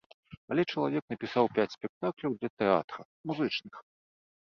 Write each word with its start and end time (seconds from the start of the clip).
Але 0.55 0.63
чалавек 0.75 1.03
напісаў 1.13 1.45
пяць 1.59 1.75
спектакляў 1.77 2.31
для 2.41 2.53
тэатра, 2.65 3.01
музычных. 3.31 3.75